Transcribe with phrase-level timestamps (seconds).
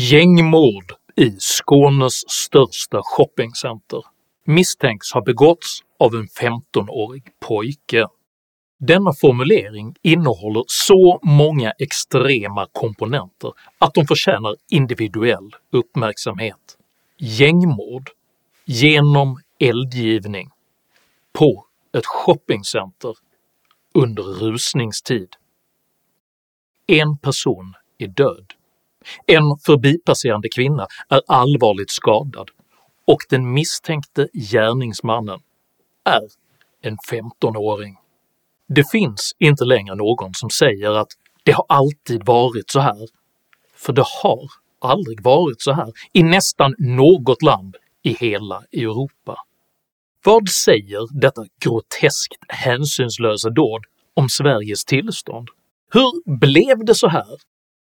[0.00, 4.02] Gängmord i Skånes största shoppingcenter
[4.44, 8.06] misstänks ha begåtts av en 15-årig pojke.
[8.80, 16.76] Denna formulering innehåller så många extrema komponenter att de förtjänar individuell uppmärksamhet.
[17.16, 18.10] Gängmord
[18.64, 20.50] genom eldgivning
[21.32, 21.66] på
[21.98, 23.14] ett shoppingcenter
[23.94, 25.28] under rusningstid.
[26.86, 28.57] En person är död.
[29.26, 32.50] En förbipasserande kvinna är allvarligt skadad
[33.06, 35.40] och den misstänkte gärningsmannen
[36.04, 36.28] är
[36.82, 37.96] en 15-åring.
[38.68, 41.08] Det finns inte längre någon som säger att
[41.42, 43.08] “det har alltid varit så här”,
[43.76, 44.48] för det har
[44.80, 49.36] aldrig varit så här i nästan något land i hela Europa.
[50.24, 55.48] Vad säger detta groteskt hänsynslösa dåd om Sveriges tillstånd?
[55.92, 57.36] Hur blev det så här?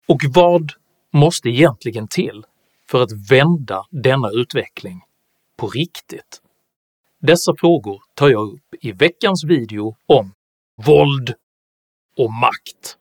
[0.07, 0.71] Och vad
[1.13, 2.45] måste egentligen till
[2.89, 5.01] för att vända denna utveckling
[5.57, 6.41] på riktigt?
[7.21, 10.31] Dessa frågor tar jag upp i veckans video om
[10.85, 11.33] våld
[12.17, 12.97] och makt.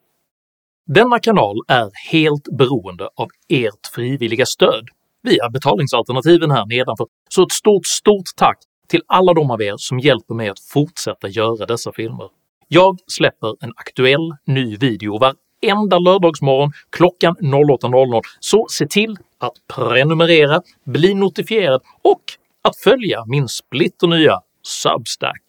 [0.87, 4.89] Denna kanal är helt beroende av ert frivilliga stöd
[5.23, 9.99] via betalningsalternativen här nedanför, så ett stort stort tack till alla de av er som
[9.99, 12.29] hjälper mig att fortsätta göra dessa filmer.
[12.69, 15.19] Jag släpper en aktuell ny video
[15.63, 22.23] varenda lördagsmorgon klockan 08.00, så se till att prenumerera, bli notifierad och
[22.63, 25.43] att följa min splitternya Substack.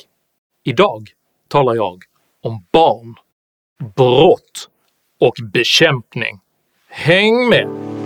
[0.64, 1.09] Idag
[1.47, 2.03] talar jag
[2.44, 3.16] om barn,
[3.95, 4.70] brott
[5.20, 6.39] och bekämpning.
[6.89, 8.03] Häng med!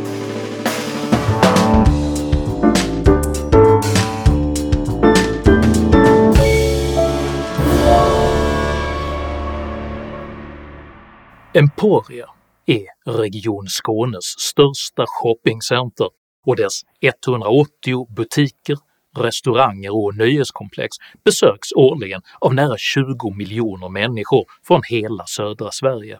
[11.59, 12.29] Emporia
[12.65, 16.09] är Region Skånes största shoppingcenter
[16.45, 18.77] och dess 180 butiker,
[19.17, 26.19] restauranger och nöjeskomplex besöks årligen av nära 20 miljoner människor från hela södra Sverige.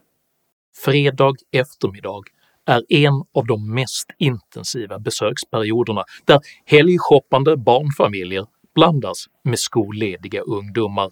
[0.84, 2.24] Fredag eftermiddag
[2.66, 8.46] är en av de mest intensiva besöksperioderna där helgshoppande barnfamiljer
[8.76, 11.12] blandas med skollediga ungdomar.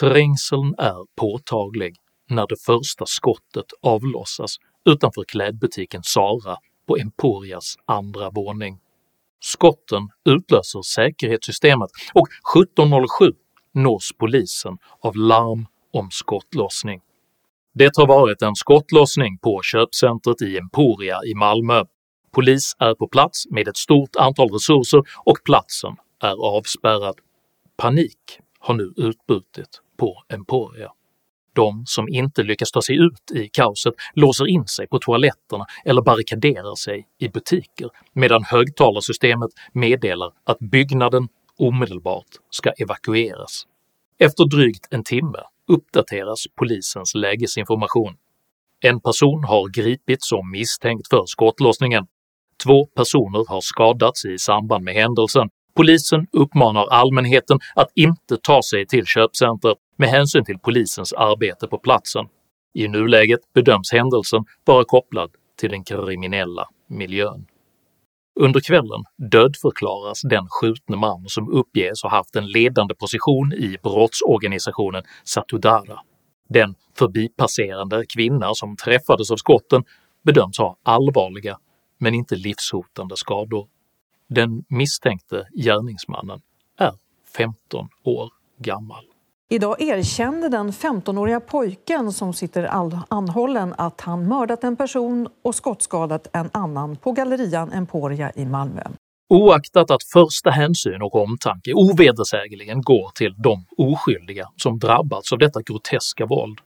[0.00, 1.96] Trängseln är påtaglig
[2.28, 6.56] när det första skottet avlossas utanför klädbutiken Sara
[6.86, 8.78] på Emporias andra våning.
[9.40, 13.34] Skotten utlöser säkerhetssystemet och 17.07
[13.74, 17.00] nås polisen av larm om skottlossning.
[17.74, 21.84] Det har varit en skottlossning på köpcentret i Emporia i Malmö.
[22.32, 27.14] Polis är på plats med ett stort antal resurser och platsen är avspärrad.
[27.76, 30.92] Panik har nu utbrutit på Emporia.
[31.58, 36.02] De som inte lyckas ta sig ut i kaoset låser in sig på toaletterna eller
[36.02, 43.66] barrikaderar sig i butiker medan högtalarsystemet meddelar att byggnaden omedelbart ska evakueras.
[44.18, 45.38] Efter drygt en timme
[45.68, 48.16] uppdateras polisens lägesinformation.
[48.80, 52.06] En person har gripits som misstänkt för skottlossningen,
[52.64, 58.86] två personer har skadats i samband med händelsen, polisen uppmanar allmänheten att inte ta sig
[58.86, 62.26] till köpcentret med hänsyn till polisens arbete på platsen.
[62.74, 67.46] I nuläget bedöms händelsen vara kopplad till den kriminella miljön.
[68.40, 75.02] Under kvällen dödförklaras den skjutne man som uppges ha haft en ledande position i brottsorganisationen
[75.24, 76.00] Satudara.
[76.48, 79.84] Den förbipasserande kvinna som träffades av skotten
[80.24, 81.58] bedöms ha allvarliga
[81.98, 83.68] men inte livshotande skador.
[84.28, 86.40] Den misstänkte gärningsmannen
[86.78, 86.92] är
[87.36, 89.04] 15 år gammal.
[89.50, 92.68] Idag erkände den 15-åriga pojken som sitter
[93.08, 98.82] anhållen att han mördat en person och skottskadat en annan på gallerian Emporia i Malmö.
[99.28, 105.62] Oaktat att första hänsyn och omtanke ovedersägligen går till de oskyldiga som drabbats av detta
[105.62, 106.58] groteska våld,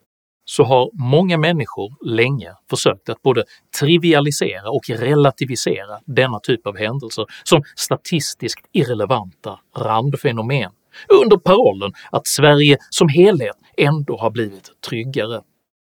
[0.44, 3.44] så har många människor länge försökt att både
[3.81, 10.71] trivialisera och relativisera denna typ av händelser som statistiskt irrelevanta randfenomen
[11.09, 15.41] under parollen att Sverige som helhet ändå har blivit tryggare.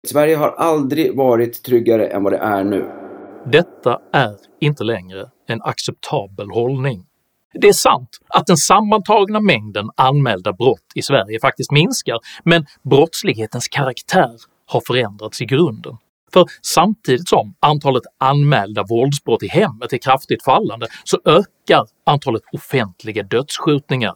[0.07, 2.91] Sverige har aldrig varit tryggare än vad det är nu.
[3.45, 7.05] Detta är inte längre en acceptabel hållning.
[7.53, 13.67] Det är sant att den sammantagna mängden anmälda brott i Sverige faktiskt minskar, men brottslighetens
[13.67, 14.35] karaktär
[14.65, 15.97] har förändrats i grunden.
[16.33, 23.23] För samtidigt som antalet anmälda våldsbrott i hemmet är kraftigt fallande så ökar antalet offentliga
[23.23, 24.15] dödsskjutningar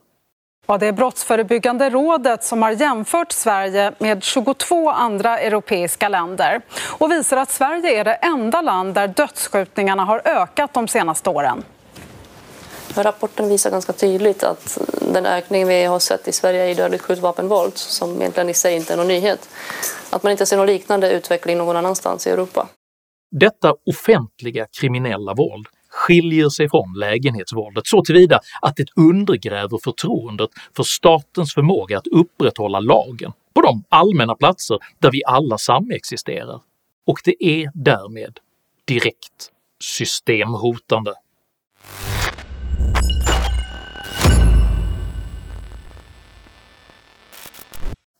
[0.68, 7.12] Ja, det är Brottsförebyggande rådet som har jämfört Sverige med 22 andra europeiska länder och
[7.12, 11.64] visar att Sverige är det enda land där dödsskjutningarna har ökat de senaste åren.
[12.96, 14.78] Rapporten visar ganska tydligt att
[15.14, 18.94] den ökning vi har sett i Sverige i dödligt skjutvapenvåld, som egentligen i sig inte
[18.94, 19.50] är någon nyhet,
[20.10, 22.68] att man inte ser någon liknande utveckling någon annanstans i Europa.
[23.32, 25.68] Detta offentliga kriminella våld
[26.04, 32.80] skiljer sig från lägenhetsvåldet så tillvida att det undergräver förtroendet för statens förmåga att upprätthålla
[32.80, 36.62] lagen på de allmänna platser där vi alla samexisterar,
[37.08, 38.40] och det är därmed
[38.86, 39.52] direkt
[39.84, 41.14] systemhotande.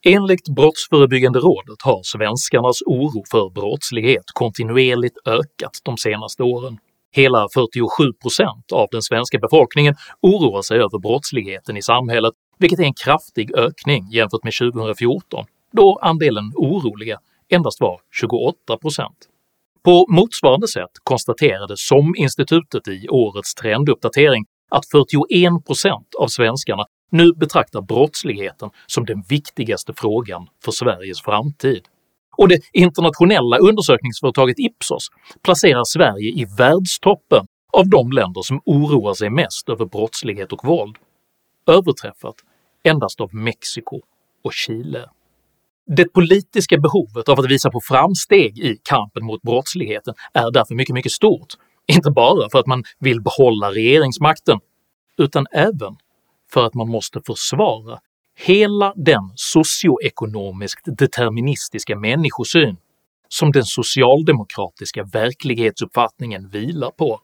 [0.06, 6.78] Enligt Brottsförebyggande rådet har svenskarnas oro för brottslighet kontinuerligt ökat de senaste åren.
[7.14, 12.94] Hela 47% av den svenska befolkningen oroar sig över brottsligheten i samhället, vilket är en
[12.94, 15.44] kraftig ökning jämfört med 2014
[15.76, 17.18] då andelen oroliga
[17.48, 19.08] endast var 28%.
[19.84, 28.70] På motsvarande sätt konstaterade SOM-institutet i årets trenduppdatering att 41% av svenskarna nu betraktar brottsligheten
[28.86, 31.84] som den viktigaste frågan för Sveriges framtid.
[32.36, 35.08] Och det internationella undersökningsföretaget Ipsos
[35.42, 40.96] placerar Sverige i världstoppen av de länder som oroar sig mest över brottslighet och våld,
[41.66, 42.34] överträffat
[42.84, 44.00] endast av Mexiko
[44.44, 45.08] och Chile.
[45.86, 50.94] Det politiska behovet av att visa på framsteg i kampen mot brottsligheten är därför mycket,
[50.94, 51.54] mycket stort,
[51.86, 54.58] inte bara för att man vill behålla regeringsmakten,
[55.18, 55.96] utan även
[56.52, 57.98] för att man måste försvara
[58.36, 62.76] hela den socioekonomiskt deterministiska människosyn
[63.28, 67.20] som den socialdemokratiska verklighetsuppfattningen vilar på.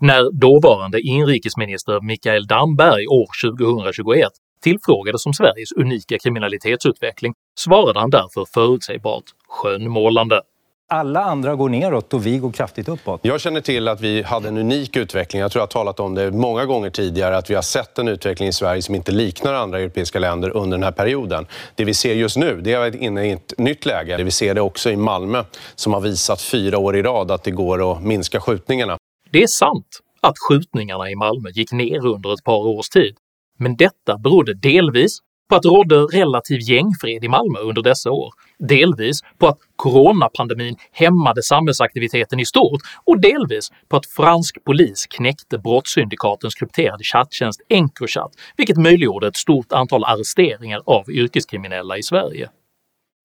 [0.00, 3.28] När dåvarande inrikesminister Mikael Damberg år
[3.58, 4.28] 2021
[4.62, 10.42] tillfrågades om Sveriges unika kriminalitetsutveckling svarade han därför förutsägbart skönmålande
[10.88, 13.20] alla andra går neråt och vi går kraftigt uppåt.
[13.22, 15.42] Jag känner till att vi hade en unik utveckling.
[15.42, 18.08] Jag tror jag har talat om det många gånger tidigare, att vi har sett en
[18.08, 21.46] utveckling i Sverige som inte liknar andra europeiska länder under den här perioden.
[21.74, 24.24] Det vi ser just nu, det är inne i ett nytt läge.
[24.24, 25.44] Vi ser det också i Malmö,
[25.74, 28.98] som har visat fyra år i rad att det går att minska skjutningarna.
[29.30, 29.86] Det är sant
[30.20, 33.16] att skjutningarna i Malmö gick ner under ett par års tid,
[33.58, 35.18] men detta berodde delvis
[35.48, 40.76] på att det rådde relativ gängfred i Malmö under dessa år, delvis på att coronapandemin
[40.92, 48.32] hämmade samhällsaktiviteten i stort och delvis på att fransk polis knäckte brottssyndikatens krypterade chatttjänst Encrochat,
[48.56, 52.50] vilket möjliggjorde ett stort antal arresteringar av yrkeskriminella i Sverige.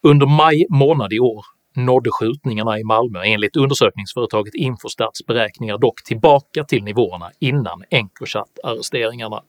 [0.08, 1.46] Under maj månad i år
[1.76, 9.42] nådde skjutningarna i Malmö enligt undersökningsföretaget Infostats beräkningar dock tillbaka till nivåerna innan Encrochat-arresteringarna.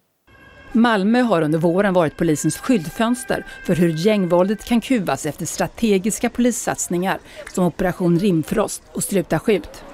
[0.73, 7.19] Malmö har under våren varit polisens skyltfönster för hur gängvåldet kan kuvas efter strategiska polissatsningar
[7.53, 9.85] som Operation Rimfrost och Sluta skjut.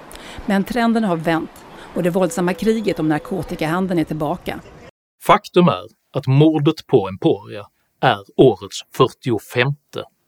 [0.47, 1.51] Men trenden har vänt
[1.95, 4.61] och det våldsamma kriget om narkotikahandeln är tillbaka.
[5.23, 7.67] Faktum är att mordet på Emporia
[8.01, 9.69] är årets 45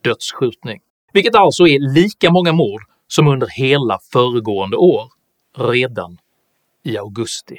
[0.04, 0.80] dödsskjutning,
[1.12, 5.04] vilket alltså är lika många mord som under hela föregående år,
[5.56, 6.18] redan
[6.84, 7.56] i augusti.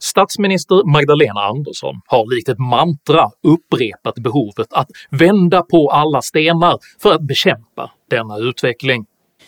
[0.00, 7.12] Statsminister Magdalena Andersson har likt ett mantra upprepat behovet att vända på alla stenar för
[7.12, 9.06] att bekämpa denna utveckling.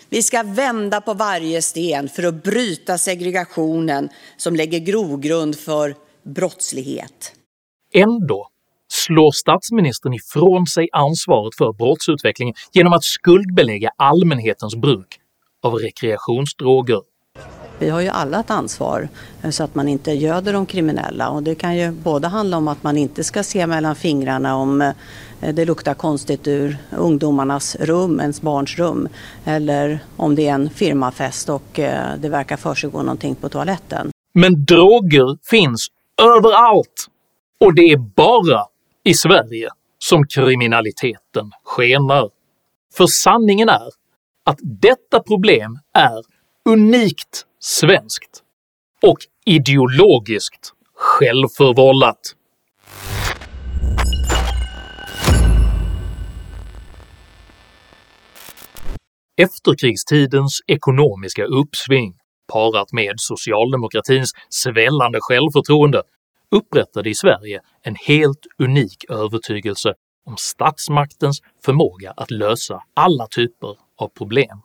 [0.08, 5.94] Vi ska vända på varje sten för att bryta segregationen som lägger grogrund för
[6.25, 7.32] brottslighet.
[7.94, 8.49] Ändå
[8.92, 15.18] slår statsministern ifrån sig ansvaret för brottsutvecklingen genom att skuldbelägga allmänhetens bruk
[15.62, 17.00] av rekreationsdroger
[17.83, 19.09] vi har ju alla ett ansvar
[19.43, 22.69] eh, så att man inte göder de kriminella och det kan ju både handla om
[22.69, 28.21] att man inte ska se mellan fingrarna om eh, det luktar konstigt ur ungdomarnas rum,
[28.21, 29.09] ens barns rum,
[29.45, 34.11] eller om det är en firmafest och eh, det verkar försiggå någonting på toaletten.
[34.35, 35.89] Men droger finns
[36.23, 37.07] överallt!
[37.61, 38.65] Och det är bara
[39.05, 42.31] i Sverige som kriminaliteten skenar.
[42.95, 43.89] För sanningen är
[44.45, 46.23] att detta problem är
[46.65, 48.42] unikt svenskt
[49.02, 52.37] och ideologiskt självförvållat.
[59.37, 62.14] Efterkrigstidens ekonomiska uppsving
[62.52, 66.02] parat med socialdemokratins svällande självförtroende
[66.50, 69.95] upprättade i Sverige en helt unik övertygelse
[70.26, 74.62] om statsmaktens förmåga att lösa alla typer av problem.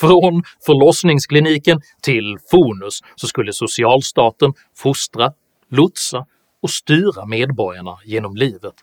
[0.00, 5.32] Från förlossningskliniken till Fonus så skulle socialstaten fostra,
[5.70, 6.26] lotsa
[6.62, 8.74] och styra medborgarna genom livet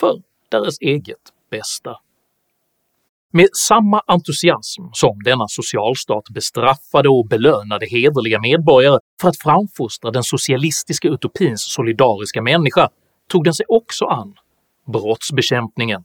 [0.00, 1.16] för deras eget
[1.50, 1.96] bästa.
[3.32, 10.22] Med samma entusiasm som denna socialstat bestraffade och belönade hederliga medborgare för att framfostra den
[10.22, 12.88] socialistiska utopins solidariska människa
[13.28, 14.34] tog den sig också an
[14.92, 16.04] brottsbekämpningen.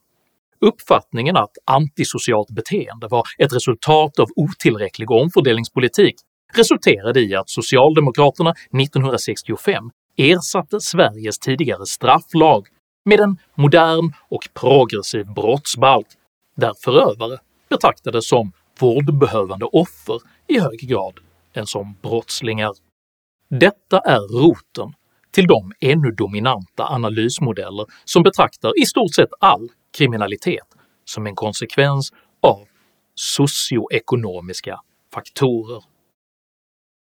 [0.65, 6.15] Uppfattningen att antisocialt beteende var ett resultat av otillräcklig omfördelningspolitik
[6.53, 12.67] resulterade i att socialdemokraterna 1965 ersatte Sveriges tidigare strafflag
[13.05, 16.07] med en modern och progressiv brottsbalk
[16.55, 17.37] där förövare
[17.69, 21.19] betraktades som vårdbehövande offer i hög grad
[21.53, 22.71] än som brottslingar.
[23.49, 24.93] Detta är roten
[25.31, 30.67] till de ännu dominanta analysmodeller som betraktar i stort sett all kriminalitet
[31.05, 32.67] som en konsekvens av
[33.15, 34.79] socioekonomiska
[35.13, 35.83] faktorer.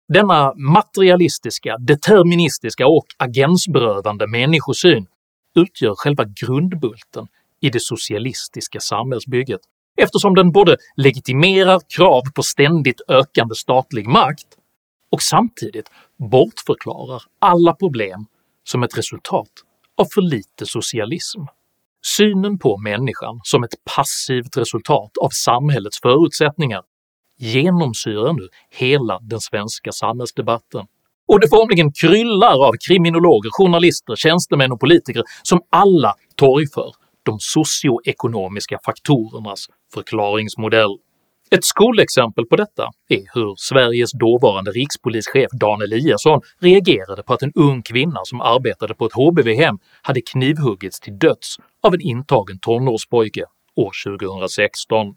[0.08, 5.06] Denna materialistiska, deterministiska och agensberövande människosyn
[5.54, 7.28] utgör själva grundbulten
[7.60, 9.60] i det socialistiska samhällsbygget
[9.96, 14.46] eftersom den både legitimerar krav på ständigt ökande statlig makt
[15.10, 18.26] och samtidigt bortförklarar alla problem
[18.64, 19.50] som ett resultat
[19.96, 21.40] av för lite socialism.
[22.04, 26.82] Synen på människan som ett passivt resultat av samhällets förutsättningar
[27.38, 30.86] genomsyrar nu hela den svenska samhällsdebatten,
[31.28, 38.78] och det formligen kryllar av kriminologer, journalister, tjänstemän och politiker som alla torgför de socioekonomiska
[38.84, 40.98] faktorernas förklaringsmodell.
[41.50, 47.52] Ett skolexempel på detta är hur Sveriges dåvarande rikspolischef Dan Eliasson reagerade på att en
[47.54, 53.44] ung kvinna som arbetade på ett HBV-hem hade knivhuggits till döds av en intagen tonårspojke
[53.76, 55.14] år 2016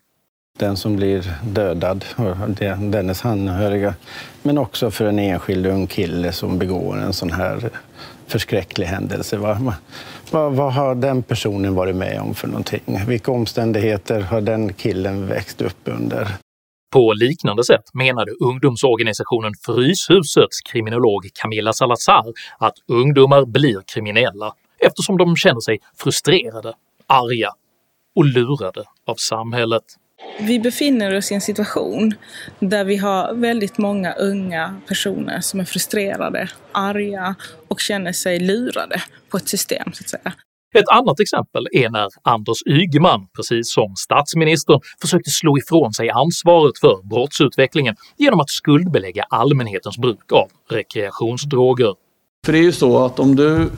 [0.59, 3.93] den som blir dödad och dennes anhöriga.
[4.43, 7.69] Men också för en enskild ung kille som begår en sån här
[8.29, 9.38] förskräcklig händelse.
[9.38, 9.74] Vad,
[10.31, 12.81] vad, vad, har den personen varit med om för någonting?
[13.07, 16.27] Vilka omständigheter har den killen växt upp under?
[16.91, 25.36] På liknande sätt menade ungdomsorganisationen Fryshusets kriminolog Camilla Salazar att ungdomar blir kriminella eftersom de
[25.36, 26.74] känner sig frustrerade,
[27.07, 27.50] arga
[28.15, 29.83] och lurade av samhället.
[30.39, 32.13] Vi befinner oss i en situation
[32.59, 37.35] där vi har väldigt många unga personer som är frustrerade, arga
[37.67, 40.33] och känner sig lurade på ett system så att säga.
[40.75, 46.79] Ett annat exempel är när Anders Ygeman, precis som statsministern, försökte slå ifrån sig ansvaret
[46.79, 51.93] för brottsutvecklingen genom att skuldbelägga allmänhetens bruk av rekreationsdroger.
[52.45, 53.69] För det är ju så att om du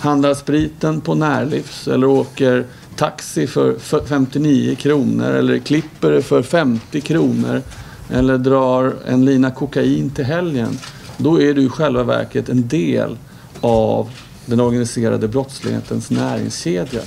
[0.00, 2.64] handlar spriten på Närlivs eller åker
[2.96, 7.62] taxi för 59 kronor eller klipper det för 50 kronor
[8.10, 10.78] eller drar en lina kokain till helgen.
[11.18, 13.16] Då är du i själva verket en del
[13.60, 14.10] av
[14.46, 17.00] den organiserade brottslighetens näringskedja.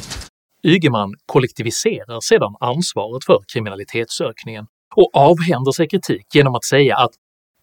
[0.63, 4.65] Ygeman kollektiviserar sedan ansvaret för kriminalitetsökningen
[4.95, 7.11] och avhänder sig kritik genom att säga att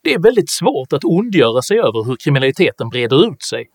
[0.03, 3.67] det är väldigt svårt att ondgöra sig över hur kriminaliteten breder ut sig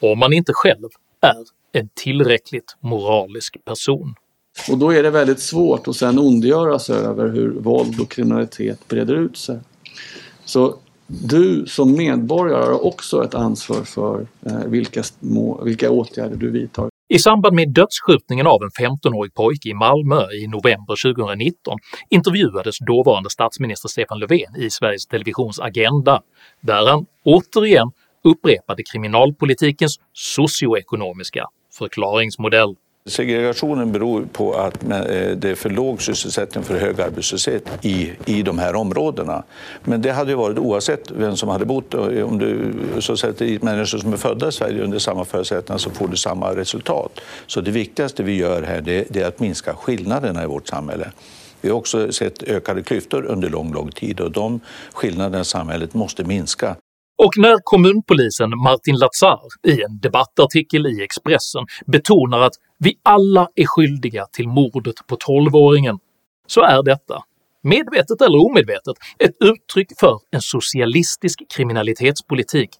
[0.00, 0.88] om man inte själv
[1.20, 4.14] är en tillräckligt moralisk person.
[4.70, 8.88] Och då är det väldigt svårt att sen ondgöra sig över hur våld och kriminalitet
[8.88, 9.58] breder ut sig.
[10.44, 10.76] Så
[11.06, 15.02] du som medborgare har också ett ansvar för eh, vilka,
[15.64, 16.88] vilka åtgärder du vidtar.
[17.08, 21.78] I samband med dödsskjutningen av en 15-årig pojke i Malmö i november 2019
[22.10, 26.22] intervjuades dåvarande statsminister Stefan Löfven i Sveriges Televisions Agenda,
[26.60, 27.90] där han återigen
[28.24, 32.76] upprepade kriminalpolitikens socioekonomiska förklaringsmodell.
[33.06, 34.90] Segregationen beror på att eh,
[35.36, 39.42] det är för låg sysselsättning för hög arbetslöshet i, i de här områdena.
[39.84, 41.94] Men det hade ju varit oavsett vem som hade bott.
[41.94, 45.90] Eh, om du så sätter människor som är födda i Sverige under samma förutsättningar så
[45.90, 47.20] får du samma resultat.
[47.46, 51.12] Så det viktigaste vi gör här det, det är att minska skillnaderna i vårt samhälle.
[51.60, 54.60] Vi har också sett ökade klyftor under lång, lång tid och de
[54.92, 56.76] skillnaderna i samhället måste minska.
[57.16, 63.66] Och när kommunpolisen Martin Lazar i en debattartikel i Expressen betonar att vi alla är
[63.66, 65.98] skyldiga till mordet på 12-åringen
[66.46, 67.22] så är detta,
[67.62, 72.70] medvetet eller omedvetet, ett uttryck för en socialistisk kriminalitetspolitik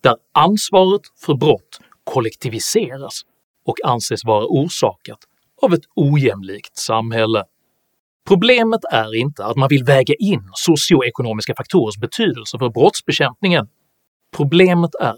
[0.00, 3.20] där ansvaret för brott kollektiviseras
[3.66, 5.18] och anses vara orsakat
[5.62, 7.44] av ett ojämlikt samhälle.
[8.28, 13.68] Problemet är inte att man vill väga in socioekonomiska faktorers betydelse för brottsbekämpningen
[14.36, 15.16] Problemet är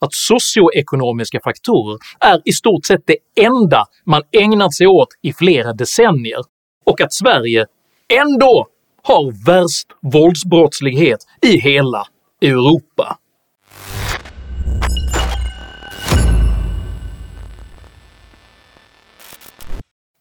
[0.00, 5.72] att socioekonomiska faktorer är i stort sett det enda man ägnat sig åt i flera
[5.72, 6.42] decennier
[6.84, 7.66] och att Sverige
[8.08, 8.66] ändå
[9.02, 12.06] har värst våldsbrottslighet i hela
[12.42, 13.18] Europa.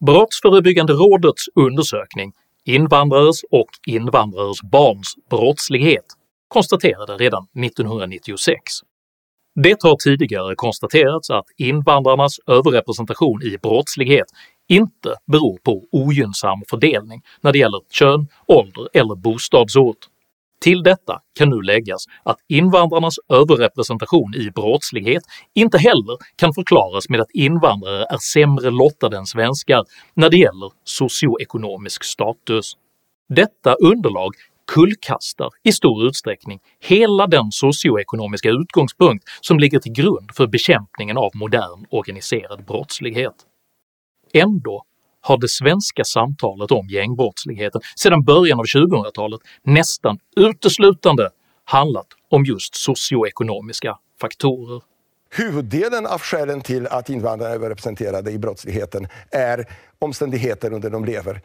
[0.06, 2.34] Brottsförebyggande rådets undersökning
[2.66, 6.06] “Invandrares och invandrares barns brottslighet”
[6.48, 8.54] konstaterade redan 1996
[9.64, 14.28] det har tidigare konstaterats att invandrarnas överrepresentation i brottslighet
[14.68, 19.98] inte beror på ogynnsam fördelning när det gäller kön, ålder eller bostadsort.
[20.62, 25.24] Till detta kan nu läggas att invandrarnas överrepresentation i brottslighet
[25.54, 30.72] inte heller kan förklaras med att invandrare är sämre lottade än svenskar när det gäller
[30.84, 32.74] socioekonomisk status.
[33.30, 34.34] Detta underlag
[34.68, 41.32] kullkastar i stor utsträckning hela den socioekonomiska utgångspunkt som ligger till grund för bekämpningen av
[41.34, 43.36] modern organiserad brottslighet.
[44.34, 44.84] Ändå
[45.22, 51.30] har det svenska samtalet om gängbrottsligheten sedan början av 2000-talet nästan uteslutande
[51.66, 54.82] handlat om just socioekonomiska faktorer.
[55.30, 59.66] Huvuddelen av skälen till att invandrare är överrepresenterade i brottsligheten är
[60.00, 61.42] omständigheter under de lever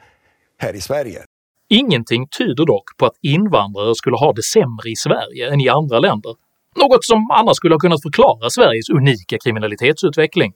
[0.59, 1.25] här i Sverige.
[1.73, 5.99] Ingenting tyder dock på att invandrare skulle ha det sämre i Sverige än i andra
[5.99, 6.35] länder,
[6.76, 10.52] något som annars skulle ha kunnat förklara Sveriges unika kriminalitetsutveckling.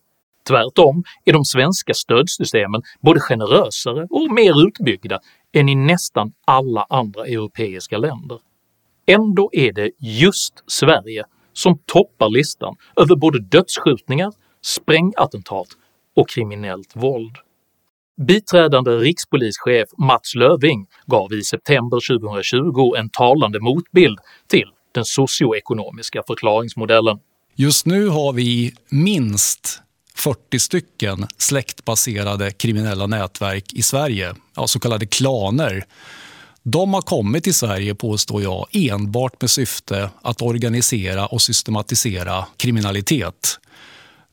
[0.48, 5.20] Tvärtom är de svenska stödsystemen både generösare och mer utbyggda
[5.52, 8.38] än i nästan alla andra europeiska länder.
[9.06, 14.32] Ändå är det just Sverige som toppar listan över både dödsskjutningar,
[14.62, 15.68] sprängattentat
[16.16, 17.36] och kriminellt våld.
[18.20, 24.18] Biträdande rikspolischef Mats Löving gav i september 2020 en talande motbild
[24.50, 27.18] till den socioekonomiska förklaringsmodellen.
[27.56, 29.82] Just nu har vi minst
[30.14, 35.84] 40 stycken släktbaserade kriminella nätverk i Sverige, ja, så kallade klaner.
[36.62, 43.58] De har kommit till Sverige, påstår jag, enbart med syfte att organisera och systematisera kriminalitet.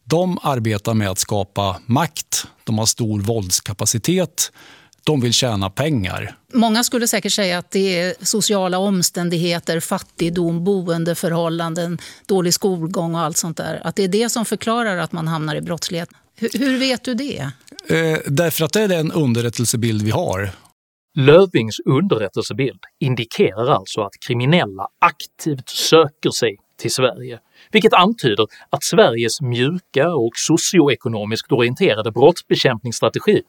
[0.04, 4.52] De arbetar med att skapa makt, de har stor våldskapacitet,
[5.06, 6.36] de vill tjäna pengar.
[6.54, 13.38] Många skulle säkert säga att det är sociala omständigheter, fattigdom, boendeförhållanden, dålig skolgång och allt
[13.38, 13.82] sånt där.
[13.84, 16.10] Att det är det som förklarar att man hamnar i brottslighet.
[16.36, 17.50] Hur, vet du det?
[17.90, 20.52] Eh, därför att det är den underrättelsebild vi har.
[21.18, 27.40] Lövings underrättelsebild indikerar alltså att kriminella aktivt söker sig till Sverige,
[27.74, 33.42] vilket antyder att Sveriges mjuka och socioekonomiskt orienterade brottsbekämpningsstrategi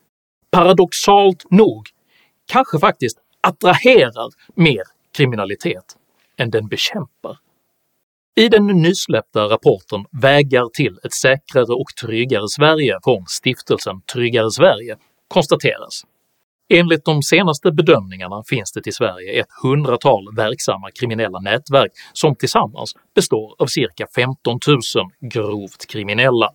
[0.50, 1.88] paradoxalt nog
[2.52, 4.82] kanske faktiskt attraherar mer
[5.16, 5.96] kriminalitet
[6.36, 7.38] än den bekämpar.
[8.36, 14.96] I den nysläppta rapporten “Vägar till ett säkrare och tryggare Sverige” från stiftelsen Tryggare Sverige
[15.28, 16.04] konstateras
[16.68, 22.94] Enligt de senaste bedömningarna finns det i Sverige ett hundratal verksamma kriminella nätverk som tillsammans
[23.14, 24.80] består av cirka 15 000
[25.32, 26.50] grovt kriminella.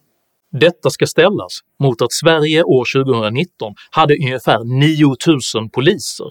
[0.51, 6.27] Detta ska ställas mot att Sverige år 2019 hade ungefär 9000 poliser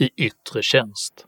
[0.00, 1.26] i yttre tjänst.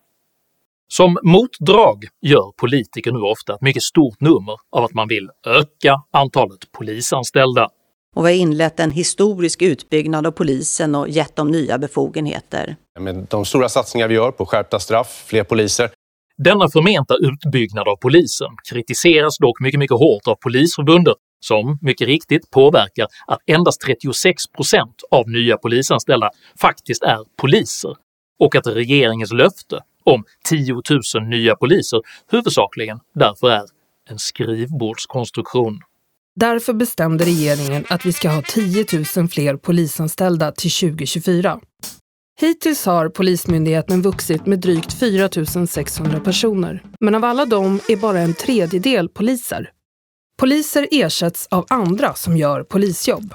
[0.89, 6.03] Som motdrag gör politiker nu ofta ett mycket stort nummer av att man vill öka
[6.11, 7.69] antalet polisanställda
[8.17, 12.77] och vi har inlett en historisk utbyggnad av polisen och gett dem nya befogenheter.
[13.01, 15.91] Med de stora satsningar vi gör på skärpta straff, fler poliser.
[16.45, 22.51] Denna förmenta utbyggnad av polisen kritiseras dock mycket, mycket hårt av Polisförbundet som mycket riktigt
[22.51, 27.95] påverkar att endast 36% av nya polisanställda faktiskt är poliser
[28.39, 30.75] och att regeringens löfte om 10
[31.15, 32.01] 000 nya poliser
[32.31, 33.65] huvudsakligen därför är
[34.11, 35.81] en skrivbordskonstruktion.
[36.41, 41.61] Därför bestämde regeringen att vi ska ha 10 000 fler polisanställda till 2024.
[42.41, 45.29] Hittills har Polismyndigheten vuxit med drygt 4
[45.67, 49.71] 600 personer, men av alla dem är bara en tredjedel poliser.
[50.39, 53.35] Poliser ersätts av andra som gör polisjobb.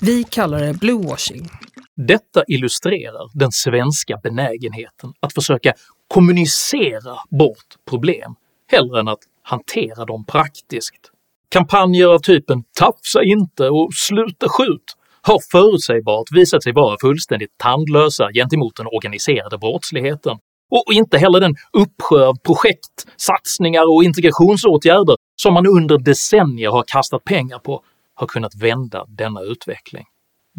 [0.00, 1.50] Vi kallar det bluewashing.
[1.96, 5.72] Detta illustrerar den svenska benägenheten att försöka
[6.08, 8.34] kommunicera bort problem
[8.70, 11.11] hellre än att hantera dem praktiskt.
[11.52, 18.28] Kampanjer av typen “tafsa inte” och “sluta skjut” har förutsägbart visat sig vara fullständigt tandlösa
[18.34, 20.38] gentemot den organiserade brottsligheten
[20.70, 26.84] och inte heller den uppsjö av projekt, satsningar och integrationsåtgärder som man under decennier har
[26.86, 27.82] kastat pengar på
[28.14, 30.04] har kunnat vända denna utveckling.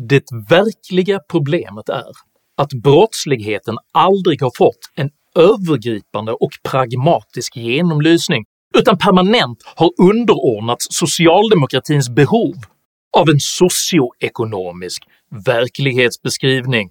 [0.09, 2.11] Det verkliga problemet är
[2.57, 8.45] att brottsligheten aldrig har fått en övergripande och pragmatisk genomlysning
[8.77, 12.55] utan permanent har underordnats socialdemokratins behov
[13.17, 15.03] av en socioekonomisk
[15.45, 16.89] verklighetsbeskrivning.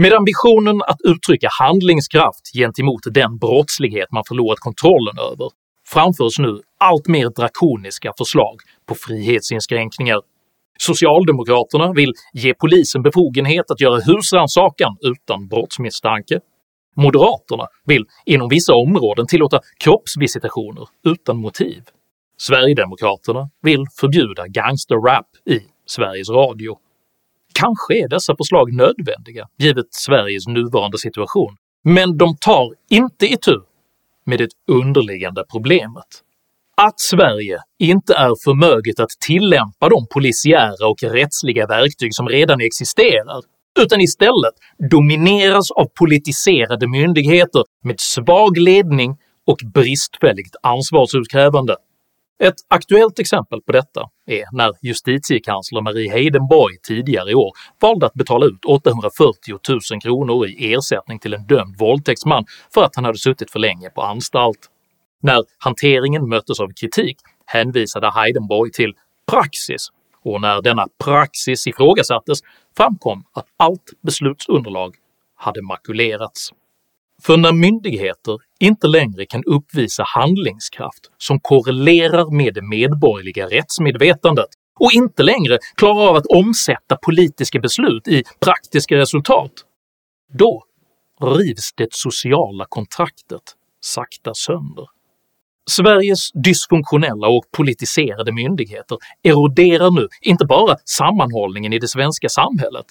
[0.00, 5.50] Med ambitionen att uttrycka handlingskraft gentemot den brottslighet man förlorat kontrollen över
[5.88, 10.20] framförs nu allt mer drakoniska förslag på frihetsinskränkningar.
[10.80, 16.40] Socialdemokraterna vill ge polisen befogenhet att göra husrannsakan utan brottsmisstanke.
[16.96, 21.82] Moderaterna vill inom vissa områden tillåta kroppsvisitationer utan motiv.
[22.40, 26.78] Sverigedemokraterna vill förbjuda gangsterrap i Sveriges Radio.
[27.54, 33.60] Kanske är dessa förslag nödvändiga givet Sveriges nuvarande situation, men de tar inte itu
[34.24, 36.22] med det underliggande problemet.
[36.80, 43.42] Att Sverige inte är förmöget att tillämpa de polisiära och rättsliga verktyg som redan existerar,
[43.80, 44.54] utan istället
[44.90, 51.76] domineras av politiserade myndigheter med svag ledning och bristfälligt ansvarsutkrävande.
[52.42, 58.14] Ett aktuellt exempel på detta är när justitiekansler Marie Heidenborg tidigare i år valde att
[58.14, 59.58] betala ut 840
[59.92, 63.90] 000 kronor i ersättning till en dömd våldtäktsman för att han hade suttit för länge
[63.90, 64.58] på anstalt.
[65.22, 68.94] När hanteringen möttes av kritik hänvisade Heidenborg till
[69.30, 69.88] praxis
[70.24, 72.38] och när denna praxis ifrågasattes
[72.76, 74.94] framkom att allt beslutsunderlag
[75.36, 76.50] hade makulerats.
[77.22, 84.48] För när myndigheter inte längre kan uppvisa handlingskraft som korrelerar med det medborgerliga rättsmedvetandet
[84.80, 89.52] och inte längre klarar av att omsätta politiska beslut i praktiska resultat,
[90.32, 90.64] då
[91.20, 93.42] rivs det sociala kontraktet
[93.80, 94.86] sakta sönder.
[95.68, 102.86] Sveriges dysfunktionella och politiserade myndigheter eroderar nu inte bara sammanhållningen i det svenska samhället,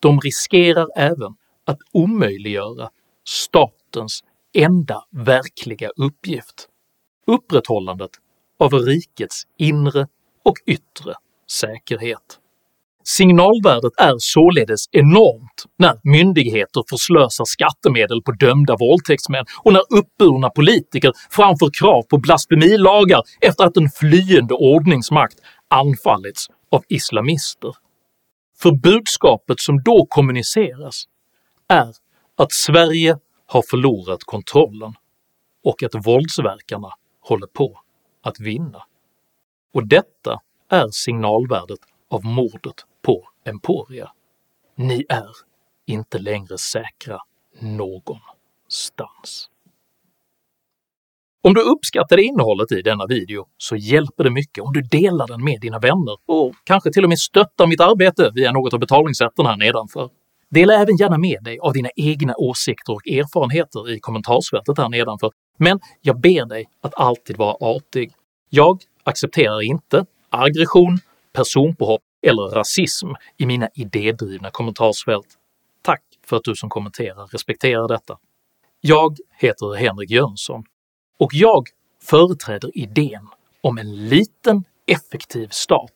[0.00, 1.34] de riskerar även
[1.66, 2.90] att omöjliggöra
[3.24, 4.24] statens
[4.54, 6.68] enda verkliga uppgift–
[7.26, 8.10] upprätthållandet
[8.58, 10.08] av rikets inre
[10.42, 11.14] och yttre
[11.50, 12.38] säkerhet.
[13.06, 21.12] Signalvärdet är således enormt när myndigheter förslösar skattemedel på dömda våldtäktsmän och när uppburna politiker
[21.30, 25.36] framför krav på blasfemilagar efter att en flyende ordningsmakt
[25.68, 27.72] anfallits av islamister.
[28.58, 31.04] För budskapet som då kommuniceras
[31.68, 31.88] är
[32.38, 34.94] att Sverige har förlorat kontrollen
[35.64, 36.88] och att våldsverkarna
[37.20, 37.80] håller på
[38.22, 38.82] att vinna.
[39.74, 40.40] Och detta
[40.70, 41.78] är signalvärdet
[42.10, 42.84] av mordet
[43.44, 44.10] Emporia.
[44.76, 45.30] Ni är
[45.86, 47.18] inte längre säkra
[47.60, 49.50] någonstans.
[51.42, 55.44] Om du uppskattade innehållet i denna video så hjälper det mycket om du delar den
[55.44, 59.46] med dina vänner och kanske till och med stöttar mitt arbete via något av betalningssätten
[59.46, 60.10] här nedanför.
[60.50, 65.30] Dela även gärna med dig av dina egna åsikter och erfarenheter i kommentarsfältet här nedanför,
[65.58, 68.12] men jag ber dig att alltid vara artig.
[68.50, 70.98] Jag accepterar inte aggression,
[71.32, 75.38] personpåhopp eller rasism i mina idédrivna kommentarsfält.
[75.82, 78.18] Tack för att du som kommenterar respekterar detta.
[78.80, 80.64] Jag heter Henrik Jönsson
[81.18, 81.68] och jag
[82.02, 83.28] företräder idén
[83.60, 85.92] om en liten effektiv stat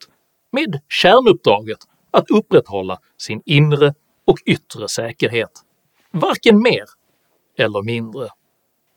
[0.50, 1.78] med kärnuppdraget
[2.10, 5.50] att upprätthålla sin inre och yttre säkerhet.
[6.10, 6.84] Varken mer
[7.58, 8.28] eller mindre.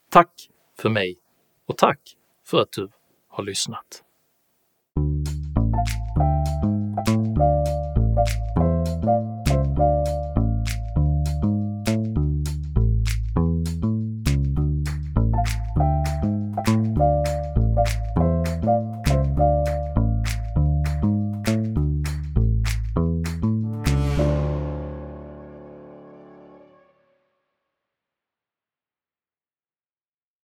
[0.10, 1.17] Tack för mig
[1.65, 2.00] och tack
[2.46, 2.89] för att du
[3.30, 4.04] har lyssnat.